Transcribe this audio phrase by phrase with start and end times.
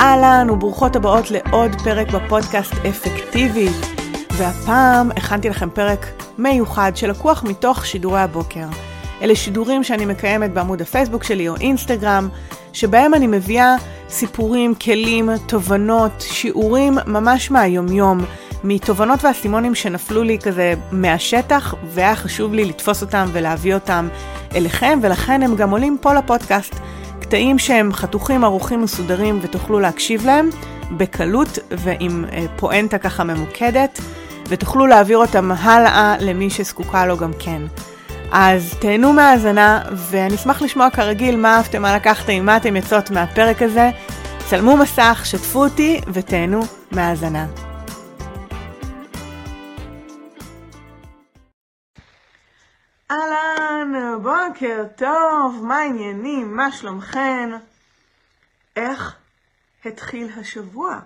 [0.00, 3.76] אהלן וברוכות הבאות לעוד פרק בפודקאסט אפקטיבית.
[4.32, 6.06] והפעם הכנתי לכם פרק
[6.38, 8.66] מיוחד שלקוח מתוך שידורי הבוקר.
[9.22, 12.28] אלה שידורים שאני מקיימת בעמוד הפייסבוק שלי או אינסטגרם,
[12.72, 13.74] שבהם אני מביאה
[14.08, 18.18] סיפורים, כלים, תובנות, שיעורים ממש מהיומיום,
[18.64, 24.08] מתובנות ואסימונים שנפלו לי כזה מהשטח, והיה חשוב לי לתפוס אותם ולהביא אותם
[24.54, 26.74] אליכם, ולכן הם גם עולים פה לפודקאסט.
[27.26, 30.50] קטעים שהם חתוכים, ערוכים, מסודרים ותוכלו להקשיב להם
[30.90, 34.00] בקלות ועם אה, פואנטה ככה ממוקדת,
[34.48, 37.62] ותוכלו להעביר אותם הלאה למי שזקוקה לו גם כן.
[38.32, 43.62] אז תהנו מהאזנה, ואני אשמח לשמוע כרגיל מה אהבתם, מה לקחתם, מה אתם יוצאות מהפרק
[43.62, 43.90] הזה.
[44.48, 46.60] צלמו מסך, שתפו אותי ותהנו
[46.92, 47.65] מהאזנה.
[54.22, 57.50] בוקר טוב, מה העניינים, מה שלומכן?
[58.76, 59.16] איך
[59.84, 61.00] התחיל השבוע?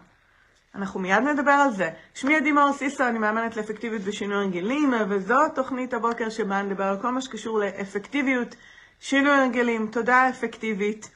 [0.75, 1.91] אנחנו מיד נדבר על זה.
[2.15, 6.99] שמי עדי מאור סיסו, אני מאמנת לאפקטיביות בשינוי הרגלים, וזו תוכנית הבוקר שבה נדבר על
[7.03, 8.55] כל מה שקשור לאפקטיביות,
[9.01, 11.11] שינוי הרגלים, תודעה אפקטיבית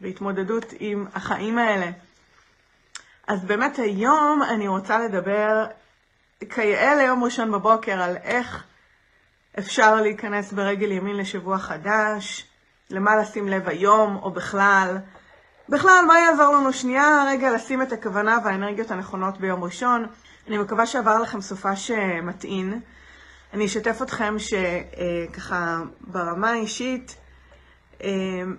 [0.00, 1.90] והתמודדות עם החיים האלה.
[3.26, 5.66] אז באמת היום אני רוצה לדבר
[6.54, 8.64] כיאה ליום ראשון בבוקר על איך
[9.58, 12.46] אפשר להיכנס ברגל ימין לשבוע חדש,
[12.90, 14.98] למה לשים לב היום או בכלל.
[15.68, 20.06] בכלל, מה יעזור לנו שנייה רגע לשים את הכוונה והאנרגיות הנכונות ביום ראשון.
[20.48, 21.90] אני מקווה שעבר לכם סופש
[22.22, 22.80] מטעין.
[23.54, 27.16] אני אשתף אתכם שככה ברמה האישית,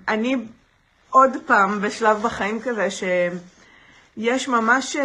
[0.08, 0.48] אני
[1.10, 4.96] עוד פעם בשלב בחיים כזה שיש ממש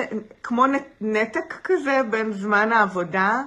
[0.42, 0.64] כמו
[1.00, 3.42] נתק כזה בין זמן העבודה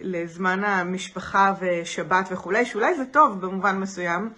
[0.00, 4.30] לזמן המשפחה ושבת וכולי, שאולי זה טוב במובן מסוים,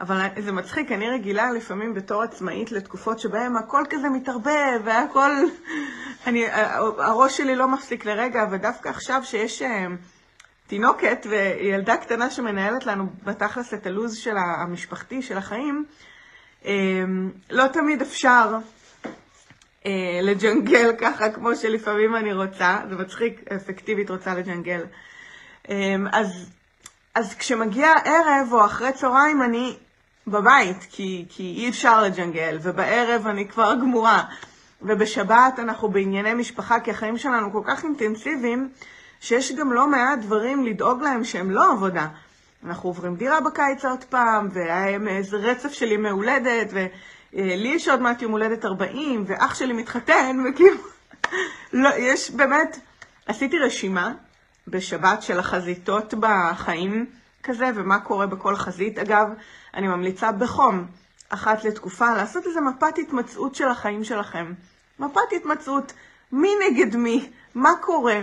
[0.00, 5.30] אבל זה מצחיק, אני רגילה לפעמים בתור עצמאית לתקופות שבהן הכל כזה מתערבב והכל...
[6.26, 6.44] אני,
[6.98, 9.86] הראש שלי לא מפסיק לרגע, ודווקא עכשיו שיש אה,
[10.66, 15.84] תינוקת וילדה קטנה שמנהלת לנו בתכלס את הלו"ז של המשפחתי, של החיים,
[16.64, 16.72] אה,
[17.50, 18.56] לא תמיד אפשר
[19.86, 24.84] אה, לג'נגל ככה, כמו שלפעמים אני רוצה, זה מצחיק, אפקטיבית רוצה לג'נגל.
[25.70, 26.50] אה, אז,
[27.14, 29.76] אז כשמגיע ערב או אחרי צהריים אני
[30.26, 34.22] בבית, כי, כי אי אפשר לג'נגל, ובערב אני כבר גמורה,
[34.82, 38.68] ובשבת אנחנו בענייני משפחה, כי החיים שלנו כל כך אינטנסיביים,
[39.20, 42.06] שיש גם לא מעט דברים לדאוג להם שהם לא עבודה.
[42.66, 46.72] אנחנו עוברים דירה בקיץ עוד פעם, והיה איזה רצף של ימי הולדת,
[47.32, 50.76] לי יש עוד מעט יום הולדת 40, ואח שלי מתחתן, וכאילו,
[51.72, 52.78] לא, יש באמת,
[53.26, 54.12] עשיתי רשימה
[54.68, 57.06] בשבת של החזיתות בחיים
[57.42, 58.98] כזה, ומה קורה בכל חזית.
[58.98, 59.28] אגב,
[59.74, 60.86] אני ממליצה בחום,
[61.28, 64.52] אחת לתקופה, לעשות איזה מפת התמצאות של החיים שלכם.
[64.98, 65.92] מפת התמצאות,
[66.32, 68.20] מי נגד מי, מה קורה,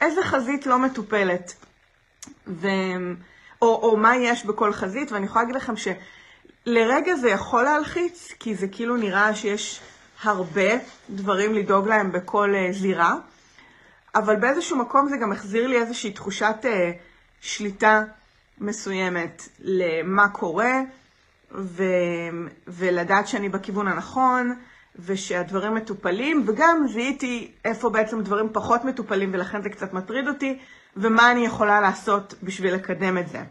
[0.00, 1.54] איזה חזית לא מטופלת,
[2.46, 2.68] ו...
[3.62, 5.88] או, או מה יש בכל חזית, ואני יכולה להגיד לכם ש...
[6.68, 9.80] לרגע זה יכול להלחיץ, כי זה כאילו נראה שיש
[10.22, 10.70] הרבה
[11.10, 13.14] דברים לדאוג להם בכל uh, זירה,
[14.14, 16.66] אבל באיזשהו מקום זה גם החזיר לי איזושהי תחושת uh,
[17.40, 18.04] שליטה
[18.58, 20.80] מסוימת למה קורה,
[21.52, 21.84] ו...
[22.66, 24.54] ולדעת שאני בכיוון הנכון,
[25.04, 30.58] ושהדברים מטופלים, וגם זיהיתי איפה בעצם דברים פחות מטופלים ולכן זה קצת מטריד אותי,
[30.96, 33.42] ומה אני יכולה לעשות בשביל לקדם את זה.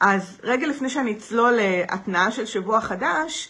[0.00, 3.48] אז רגע לפני שאני אצלול להתנאה של שבוע חדש,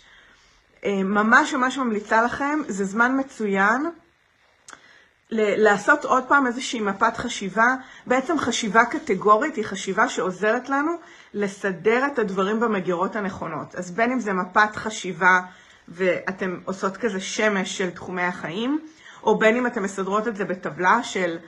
[0.85, 3.91] אה, ממש ממש ממליצה לכם, זה זמן מצוין
[5.31, 7.75] לעשות עוד פעם איזושהי מפת חשיבה.
[8.07, 10.93] בעצם חשיבה קטגורית היא חשיבה שעוזרת לנו
[11.35, 13.75] לסדר את הדברים במגירות הנכונות.
[13.75, 15.41] אז בין אם זה מפת חשיבה
[15.89, 18.81] ואתם עושות כזה שמש של תחומי החיים,
[19.23, 21.39] או בין אם אתם מסדרות את זה בטבלה של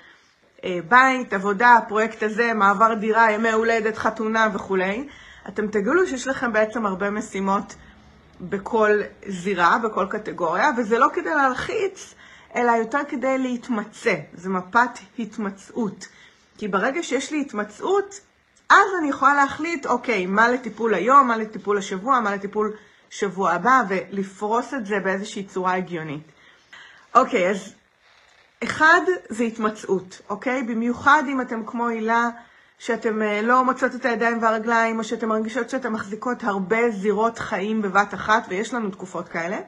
[0.64, 5.08] בית, עבודה, הפרויקט הזה, מעבר דירה, ימי הולדת, חתונה וכולי,
[5.48, 7.74] אתם תגלו שיש לכם בעצם הרבה משימות
[8.40, 12.14] בכל זירה, בכל קטגוריה, וזה לא כדי להלחיץ,
[12.56, 14.14] אלא יותר כדי להתמצא.
[14.34, 16.08] זה מפת התמצאות.
[16.58, 18.20] כי ברגע שיש לי התמצאות,
[18.70, 22.72] אז אני יכולה להחליט, אוקיי, מה לטיפול היום, מה לטיפול השבוע, מה לטיפול
[23.10, 26.22] שבוע הבא, ולפרוס את זה באיזושהי צורה הגיונית.
[27.14, 27.74] אוקיי, אז
[28.64, 30.62] אחד זה התמצאות, אוקיי?
[30.62, 32.28] במיוחד אם אתם כמו הילה,
[32.78, 37.82] שאתם אה, לא מוצאות את הידיים והרגליים, או שאתם מרגישות שאתם מחזיקות הרבה זירות חיים
[37.82, 39.58] בבת אחת, ויש לנו תקופות כאלה.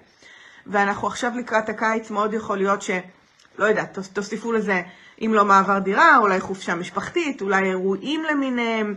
[0.67, 2.91] ואנחנו עכשיו לקראת הקיץ, מאוד יכול להיות ש...
[3.59, 4.83] לא יודעת, תוסיפו לזה,
[5.21, 8.95] אם לא מעבר דירה, אולי חופשה משפחתית, אולי אירועים למיניהם.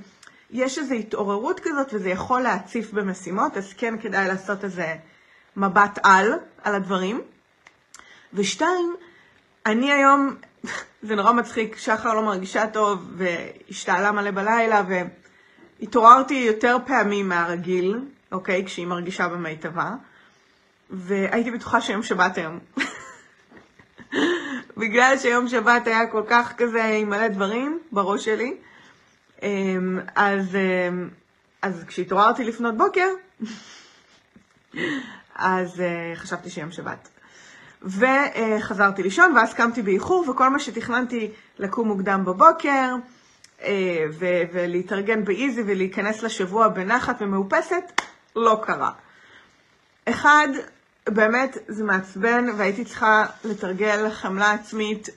[0.51, 4.95] יש איזו התעוררות כזאת, וזה יכול להציף במשימות, אז כן כדאי לעשות איזה
[5.57, 7.21] מבט על, על הדברים.
[8.33, 8.95] ושתיים,
[9.65, 10.35] אני היום,
[11.07, 14.83] זה נורא מצחיק, שחר לא מרגישה טוב והשתעלה מלא בלילה
[15.79, 17.99] והתעוררתי יותר פעמים מהרגיל,
[18.31, 18.65] אוקיי?
[18.65, 19.91] כשהיא מרגישה במיטבה.
[20.89, 22.59] והייתי בטוחה שיום שבת היום.
[24.77, 28.57] בגלל שיום שבת היה כל כך כזה עם מלא דברים בראש שלי,
[29.43, 31.09] אמ, אז, אמ,
[31.61, 33.07] אז כשהתעוררתי לפנות בוקר,
[35.35, 37.12] אז אה, חשבתי שיום שבת.
[37.83, 42.95] וחזרתי לישון, ואז קמתי באיחור, וכל מה שתכננתי לקום מוקדם בבוקר,
[43.63, 44.05] אה,
[44.53, 48.01] ולהתארגן באיזי ולהיכנס לשבוע בנחת ומאופסת,
[48.35, 48.91] לא קרה.
[50.05, 50.47] אחד,
[51.09, 55.09] באמת זה מעצבן, והייתי צריכה לתרגל חמלה עצמית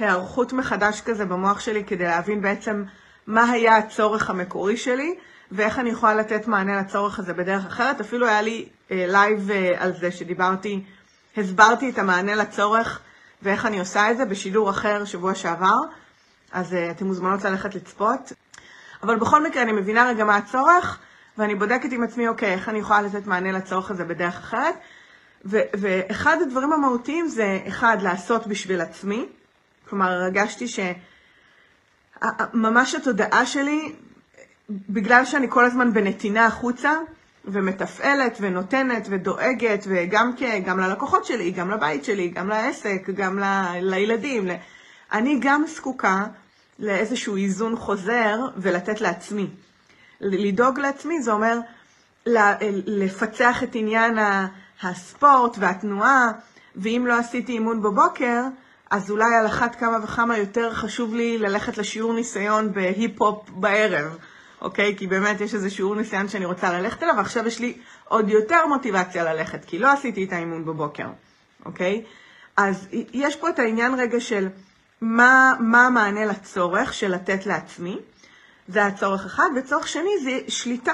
[0.00, 2.84] והיערכות מחדש כזה במוח שלי כדי להבין בעצם
[3.26, 5.14] מה היה הצורך המקורי שלי,
[5.52, 8.00] ואיך אני יכולה לתת מענה לצורך הזה בדרך אחרת.
[8.00, 10.84] אפילו היה לי live uh, uh, על זה שדיברתי,
[11.36, 13.00] הסברתי את המענה לצורך
[13.42, 15.78] ואיך אני עושה את זה בשידור אחר שבוע שעבר,
[16.52, 18.32] אז uh, אתם מוזמנות ללכת לצפות.
[19.02, 20.98] אבל בכל מקרה אני מבינה רגע מה הצורך,
[21.38, 24.74] ואני בודקת עם עצמי, אוקיי, איך אני יכולה לתת מענה לצורך הזה בדרך אחרת.
[25.44, 29.26] ו- ואחד הדברים המהותיים זה, אחד, לעשות בשביל עצמי.
[29.88, 30.68] כלומר, הרגשתי
[32.24, 33.92] שממש התודעה שלי,
[34.70, 36.92] בגלל שאני כל הזמן בנתינה החוצה,
[37.44, 40.32] ומתפעלת ונותנת ודואגת, וגם
[40.64, 44.48] גם ללקוחות שלי, גם לבית שלי, גם לעסק, גם ל- לילדים.
[45.12, 46.26] אני גם זקוקה
[46.78, 49.50] לאיזשהו איזון חוזר ולתת לעצמי.
[50.20, 51.58] לדאוג לעצמי זה אומר
[52.86, 54.18] לפצח את עניין
[54.82, 56.28] הספורט והתנועה,
[56.76, 58.42] ואם לא עשיתי אימון בבוקר,
[58.90, 64.16] אז אולי על אחת כמה וכמה יותר חשוב לי ללכת לשיעור ניסיון בהיפ-הופ בערב,
[64.60, 64.96] אוקיי?
[64.96, 67.78] כי באמת יש איזה שיעור ניסיון שאני רוצה ללכת אליו, ועכשיו יש לי
[68.08, 71.06] עוד יותר מוטיבציה ללכת, כי לא עשיתי את האימון בבוקר,
[71.64, 72.04] אוקיי?
[72.56, 74.48] אז יש פה את העניין רגע של
[75.00, 77.98] מה, מה המענה לצורך של לתת לעצמי,
[78.68, 80.92] זה הצורך אחד, וצורך שני זה שליטה.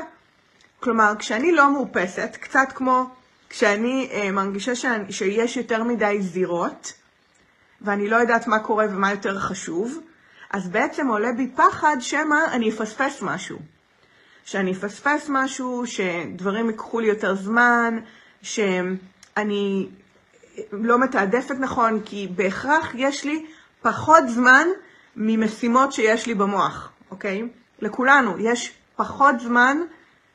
[0.80, 3.06] כלומר, כשאני לא מאופסת, קצת כמו
[3.48, 6.92] כשאני אה, מרגישה שאני, שיש יותר מדי זירות,
[7.84, 9.98] ואני לא יודעת מה קורה ומה יותר חשוב,
[10.50, 13.58] אז בעצם עולה בי פחד שמא אני אפספס משהו.
[14.44, 17.98] שאני אפספס משהו, שדברים ייקחו לי יותר זמן,
[18.42, 19.88] שאני
[20.72, 23.46] לא מתעדפת נכון, כי בהכרח יש לי
[23.82, 24.66] פחות זמן
[25.16, 27.42] ממשימות שיש לי במוח, אוקיי?
[27.80, 29.78] לכולנו יש פחות זמן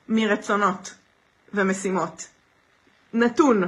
[0.08, 0.94] מרצונות
[1.54, 2.28] ומשימות.
[3.14, 3.64] נתון,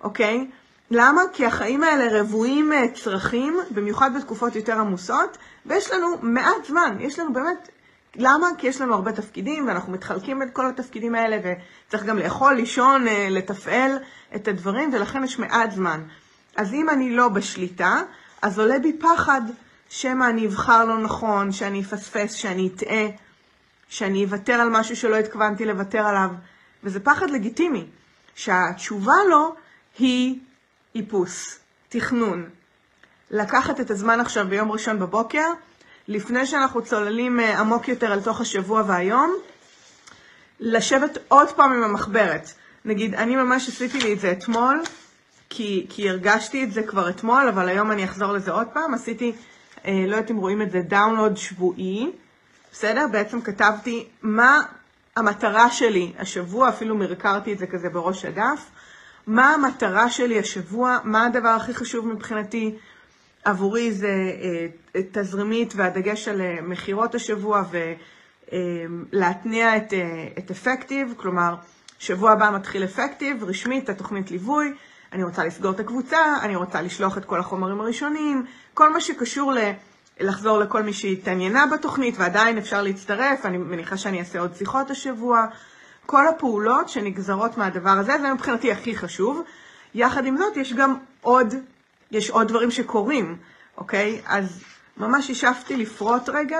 [0.00, 0.50] אוקיי?
[0.94, 1.22] למה?
[1.32, 7.18] כי החיים האלה רבועים אה, צרכים, במיוחד בתקופות יותר עמוסות, ויש לנו מעט זמן, יש
[7.18, 7.68] לנו באמת...
[8.16, 8.46] למה?
[8.58, 13.08] כי יש לנו הרבה תפקידים, ואנחנו מתחלקים את כל התפקידים האלה, וצריך גם לאכול, לישון,
[13.08, 13.98] אה, לתפעל
[14.34, 16.02] את הדברים, ולכן יש מעט זמן.
[16.56, 18.02] אז אם אני לא בשליטה,
[18.42, 19.40] אז עולה בי פחד
[19.88, 23.06] שמא אני אבחר לא נכון, שאני אפספס, שאני אטעה,
[23.88, 26.30] שאני אוותר על משהו שלא התכוונתי לוותר עליו,
[26.84, 27.86] וזה פחד לגיטימי,
[28.34, 29.54] שהתשובה לו
[29.98, 30.38] היא
[30.94, 31.58] איפוס,
[31.88, 32.48] תכנון.
[33.30, 35.46] לקחת את הזמן עכשיו ביום ראשון בבוקר,
[36.08, 39.34] לפני שאנחנו צוללים אה, עמוק יותר אל תוך השבוע והיום,
[40.60, 42.52] לשבת עוד פעם עם המחברת.
[42.84, 44.82] נגיד, אני ממש עשיתי לי את זה אתמול,
[45.50, 48.94] כי, כי הרגשתי את זה כבר אתמול, אבל היום אני אחזור לזה עוד פעם.
[48.94, 49.32] עשיתי,
[49.84, 52.10] אה, לא יודעת אם רואים את זה, דאונלוד שבועי,
[52.72, 53.06] בסדר?
[53.12, 54.60] בעצם כתבתי מה
[55.16, 58.70] המטרה שלי השבוע, אפילו מרקרתי את זה כזה בראש הדף.
[59.26, 62.74] מה המטרה שלי השבוע, מה הדבר הכי חשוב מבחינתי?
[63.44, 67.62] עבורי זה אה, תזרימית והדגש על אה, מכירות השבוע
[68.52, 69.92] ולהתניע אה, את,
[70.38, 71.54] את אפקטיב, כלומר,
[71.98, 74.72] שבוע הבא מתחיל אפקטיב, רשמית, התוכנית ליווי,
[75.12, 79.52] אני רוצה לסגור את הקבוצה, אני רוצה לשלוח את כל החומרים הראשונים, כל מה שקשור
[79.52, 79.58] ל...
[80.20, 85.46] לחזור לכל מי שהתעניינה בתוכנית ועדיין אפשר להצטרף, אני מניחה שאני אעשה עוד שיחות השבוע.
[86.06, 89.42] כל הפעולות שנגזרות מהדבר הזה, זה מבחינתי הכי חשוב.
[89.94, 91.54] יחד עם זאת, יש גם עוד,
[92.10, 93.36] יש עוד דברים שקורים,
[93.76, 94.20] אוקיי?
[94.26, 94.62] אז
[94.96, 96.58] ממש השאפתי לפרוט רגע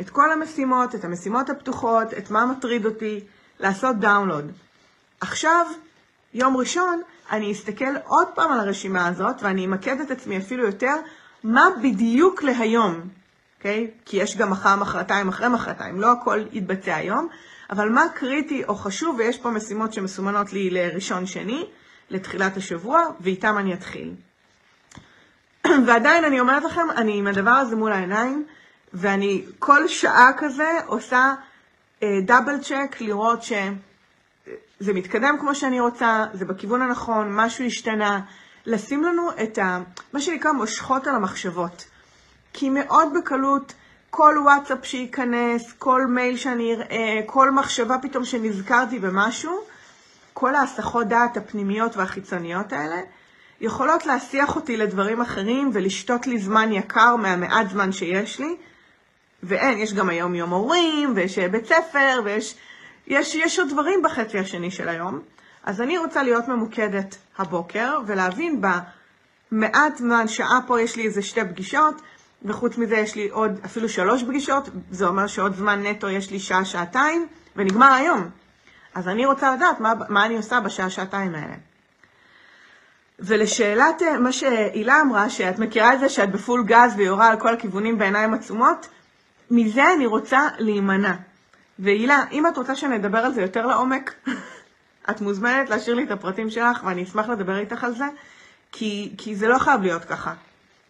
[0.00, 3.20] את כל המשימות, את המשימות הפתוחות, את מה מטריד אותי,
[3.60, 4.52] לעשות דאונלוד.
[5.20, 5.66] עכשיו,
[6.34, 10.94] יום ראשון, אני אסתכל עוד פעם על הרשימה הזאת, ואני אמקד את עצמי אפילו יותר
[11.44, 13.00] מה בדיוק להיום,
[13.58, 13.90] אוקיי?
[13.90, 14.08] Okay?
[14.08, 17.28] כי יש גם מחר, מחרתיים, אחרי מחרתיים, לא הכל יתבצע היום,
[17.70, 21.66] אבל מה קריטי או חשוב, ויש פה משימות שמסומנות לי לראשון שני,
[22.10, 24.14] לתחילת השבוע, ואיתם אני אתחיל.
[25.86, 28.44] ועדיין אני אומרת לכם, אני עם הדבר הזה מול העיניים,
[28.92, 31.34] ואני כל שעה כזה עושה
[32.04, 33.42] דאבל uh, צ'ק לראות
[34.80, 38.20] זה מתקדם כמו שאני רוצה, זה בכיוון הנכון, משהו השתנה,
[38.66, 39.78] לשים לנו את ה,
[40.12, 41.84] מה שנקרא מושכות על המחשבות.
[42.52, 43.74] כי מאוד בקלות,
[44.10, 49.60] כל וואטסאפ שייכנס, כל מייל שאני אראה, כל מחשבה פתאום שנזכרתי במשהו,
[50.32, 53.00] כל ההסחות דעת הפנימיות והחיצוניות האלה,
[53.60, 58.56] יכולות להסיח אותי לדברים אחרים ולשתות לי זמן יקר מהמעט זמן שיש לי.
[59.42, 62.54] ואין, יש גם היום יום הורים, ויש בית ספר, ויש
[63.06, 65.20] יש, יש עוד דברים בחצי השני של היום.
[65.64, 71.40] אז אני רוצה להיות ממוקדת הבוקר, ולהבין במעט זמן, שעה פה יש לי איזה שתי
[71.44, 72.02] פגישות,
[72.44, 76.38] וחוץ מזה יש לי עוד אפילו שלוש פגישות, זה אומר שעוד זמן נטו יש לי
[76.38, 77.26] שעה, שעתיים,
[77.56, 78.30] ונגמר היום.
[78.94, 81.54] אז אני רוצה לדעת מה, מה אני עושה בשעה, שעתיים האלה.
[83.18, 87.54] ולשאלת אה, מה שהילה אמרה, שאת מכירה את זה שאת בפול גז ויורה על כל
[87.54, 88.88] הכיוונים בעיניים עצומות,
[89.50, 91.14] מזה אני רוצה להימנע.
[91.78, 94.14] והילה, אם את רוצה שנדבר על זה יותר לעומק,
[95.10, 98.04] את מוזמנת להשאיר לי את הפרטים שלך ואני אשמח לדבר איתך על זה,
[98.72, 100.34] כי, כי זה לא חייב להיות ככה.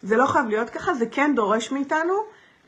[0.03, 2.15] זה לא חייב להיות ככה, זה כן דורש מאיתנו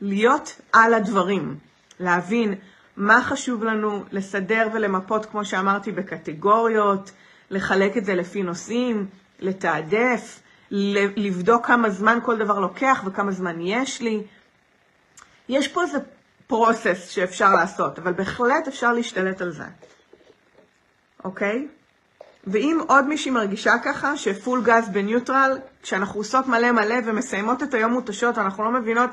[0.01, 1.57] להיות על הדברים,
[1.99, 2.55] להבין
[2.97, 7.11] מה חשוב לנו, לסדר ולמפות, כמו שאמרתי, בקטגוריות,
[7.49, 9.07] לחלק את זה לפי נושאים,
[9.39, 10.39] לתעדף,
[10.71, 14.23] לבדוק כמה זמן כל דבר לוקח וכמה זמן יש לי.
[15.49, 15.97] יש פה איזה
[16.47, 19.63] פרוסס שאפשר לעשות, אבל בהחלט אפשר להשתלט על זה,
[21.23, 21.67] אוקיי?
[22.47, 27.91] ואם עוד מישהי מרגישה ככה, שפול גז בניוטרל, כשאנחנו עושות מלא מלא ומסיימות את היום
[27.91, 29.09] מותשות, אנחנו לא מבינות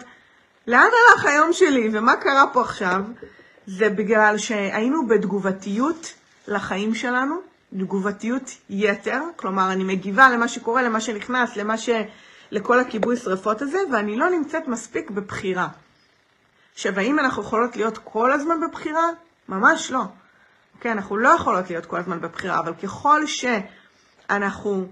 [0.67, 3.03] לאן הלך היום שלי ומה קרה פה עכשיו,
[3.67, 6.15] זה בגלל שהיינו בתגובתיות
[6.49, 7.37] לחיים שלנו,
[7.79, 11.91] תגובתיות יתר, כלומר אני מגיבה למה שקורה, למה שנכנס, למה ש...
[12.51, 15.69] לכל הכיבוי שרפות הזה, ואני לא נמצאת מספיק בבחירה.
[16.75, 19.07] עכשיו, האם אנחנו יכולות להיות כל הזמן בבחירה?
[19.49, 20.03] ממש לא.
[20.81, 24.87] כן, אנחנו לא יכולות להיות כל הזמן בבחירה, אבל ככל שאנחנו,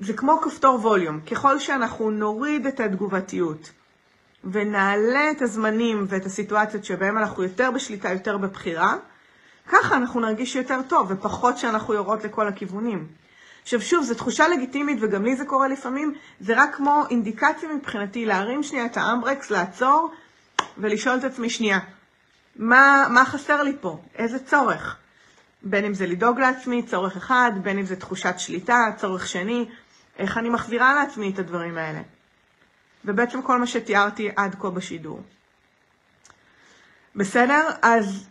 [0.00, 3.70] זה כמו כפתור ווליום, ככל שאנחנו נוריד את התגובתיות
[4.44, 8.94] ונעלה את הזמנים ואת הסיטואציות שבהם אנחנו יותר בשליטה, יותר בבחירה,
[9.68, 13.06] ככה אנחנו נרגיש יותר טוב, ופחות שאנחנו יורות לכל הכיוונים.
[13.62, 18.26] עכשיו שוב, זו תחושה לגיטימית, וגם לי זה קורה לפעמים, זה רק כמו אינדיקציה מבחינתי
[18.26, 20.10] להרים שנייה את האמברקס, לעצור,
[20.78, 21.78] ולשאול את עצמי שנייה,
[22.56, 23.98] מה, מה חסר לי פה?
[24.14, 24.96] איזה צורך?
[25.64, 29.68] בין אם זה לדאוג לעצמי, צורך אחד, בין אם זה תחושת שליטה, צורך שני,
[30.18, 32.00] איך אני מחזירה לעצמי את הדברים האלה.
[33.04, 35.20] ובעצם כל מה שתיארתי עד כה בשידור.
[37.16, 37.68] בסדר?
[37.82, 38.26] אז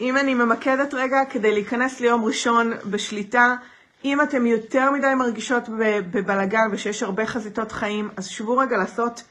[0.00, 3.56] אם אני ממקדת רגע כדי להיכנס ליום ראשון בשליטה,
[4.04, 5.62] אם אתם יותר מדי מרגישות
[6.10, 9.22] בבלגן ושיש הרבה חזיתות חיים, אז שבו רגע לעשות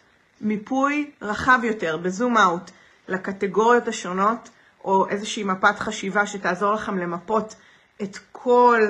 [0.41, 2.71] מיפוי רחב יותר, בזום אאוט,
[3.07, 4.49] לקטגוריות השונות,
[4.85, 7.55] או איזושהי מפת חשיבה שתעזור לכם למפות
[8.01, 8.81] את כל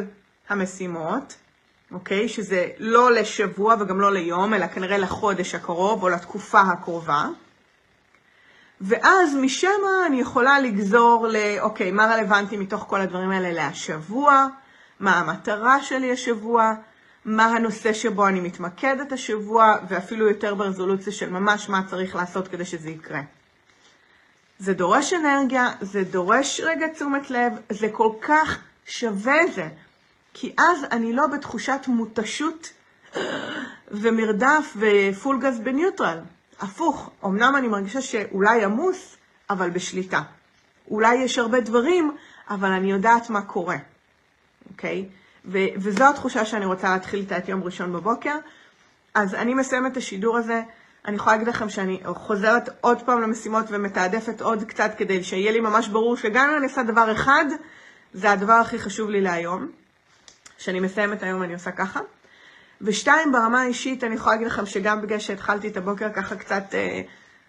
[0.49, 1.35] המשימות,
[1.91, 2.29] אוקיי?
[2.29, 7.27] שזה לא לשבוע וגם לא ליום, אלא כנראה לחודש הקרוב או לתקופה הקרובה.
[8.81, 14.47] ואז משם אני יכולה לגזור ל, אוקיי, מה רלוונטי מתוך כל הדברים האלה להשבוע,
[14.99, 16.73] מה המטרה שלי השבוע,
[17.25, 22.65] מה הנושא שבו אני מתמקדת השבוע, ואפילו יותר ברזולוציה של ממש מה צריך לעשות כדי
[22.65, 23.21] שזה יקרה.
[24.59, 29.67] זה דורש אנרגיה, זה דורש רגע תשומת לב, זה כל כך שווה זה,
[30.33, 32.73] כי אז אני לא בתחושת מותשות
[33.91, 36.19] ומרדף ופול גז בניוטרל.
[36.59, 39.17] הפוך, אמנם אני מרגישה שאולי עמוס,
[39.49, 40.21] אבל בשליטה.
[40.91, 42.15] אולי יש הרבה דברים,
[42.49, 43.77] אבל אני יודעת מה קורה,
[44.71, 45.05] אוקיי?
[45.09, 45.51] Okay?
[45.75, 48.37] וזו התחושה שאני רוצה להתחיל איתה את יום ראשון בבוקר.
[49.13, 50.61] אז אני מסיימת את השידור הזה.
[51.07, 55.59] אני יכולה להגיד לכם שאני חוזרת עוד פעם למשימות ומתעדפת עוד קצת כדי שיהיה לי
[55.59, 57.45] ממש ברור שגם אם אני עושה דבר אחד,
[58.13, 59.67] זה הדבר הכי חשוב לי להיום.
[60.57, 61.99] כשאני מסיימת היום אני עושה ככה.
[62.81, 67.01] ושתיים, ברמה האישית, אני יכולה להגיד לכם שגם בגלל שהתחלתי את הבוקר ככה קצת אה,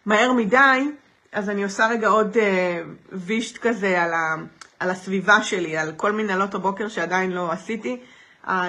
[0.06, 0.90] מהר מדי,
[1.32, 2.82] אז אני עושה רגע עוד אה,
[3.12, 4.34] וישט כזה על, ה,
[4.80, 8.00] על הסביבה שלי, על כל מנהלות הבוקר שעדיין לא עשיתי.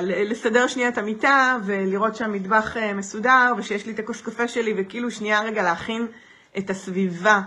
[0.04, 5.12] לסדר שנייה את המיטה ולראות שהמטבח אה, מסודר ושיש לי את הכוס קפה שלי וכאילו
[5.12, 6.08] שנייה רגע להכין
[6.58, 7.42] את הסביבה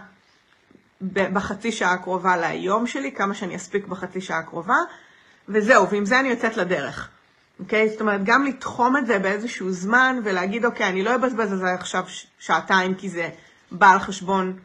[1.02, 4.76] בחצי שעה הקרובה ליום שלי, כמה שאני אספיק בחצי שעה הקרובה,
[5.48, 7.08] וזהו, ועם זה אני יוצאת לדרך.
[7.60, 7.88] אוקיי?
[7.88, 11.72] זאת אומרת, גם לתחום את זה באיזשהו זמן ולהגיד, אוקיי, אני לא אבזבז על זה
[11.74, 12.04] עכשיו
[12.38, 13.28] שעתיים כי זה
[13.70, 14.58] בא על חשבון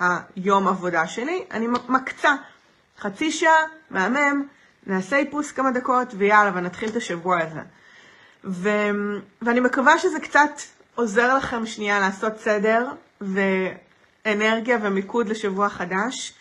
[0.00, 2.34] היום עבודה שלי, אני מקצה
[2.98, 4.46] חצי שעה, מהמם,
[4.90, 7.60] נעשה איפוס כמה דקות ויאללה, ונתחיל את השבוע הזה.
[8.44, 8.68] ו...
[9.42, 10.50] ואני מקווה שזה קצת
[10.94, 12.86] עוזר לכם שנייה לעשות סדר
[13.20, 16.32] ואנרגיה ומיקוד לשבוע חדש.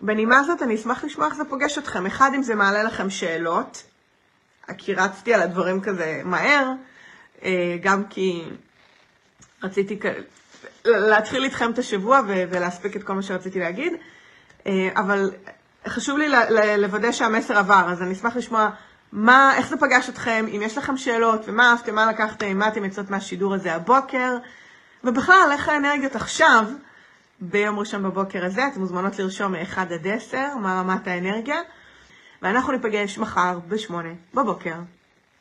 [0.00, 2.06] בנימה הזאת אני אשמח לשמוע איך זה פוגש אתכם.
[2.06, 3.82] אחד, אם זה מעלה לכם שאלות,
[4.78, 6.72] כי רצתי על הדברים כזה מהר,
[7.44, 8.44] אה, גם כי
[9.62, 9.98] רציתי
[10.84, 13.92] להתחיל איתכם את השבוע ולהספיק את כל מה שרציתי להגיד,
[14.66, 15.30] אה, אבל
[15.88, 16.28] חשוב לי
[16.78, 18.70] לוודא שהמסר עבר, אז אני אשמח לשמוע
[19.12, 22.84] מה, איך זה פגש אתכם, אם יש לכם שאלות, ומה אהבתם, מה לקחתם, מה אתם
[22.84, 24.36] יוצאות מהשידור הזה הבוקר,
[25.04, 26.64] ובכלל, איך האנרגיות עכשיו,
[27.40, 31.60] ביום ראשון בבוקר הזה, אתם מוזמנות לרשום מ-1 עד 10, מה רמת האנרגיה,
[32.42, 33.92] ואנחנו ניפגש מחר ב-8
[34.34, 34.74] בבוקר.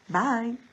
[0.10, 0.67] ביי.